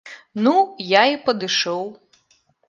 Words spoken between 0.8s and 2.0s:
я і падышоў.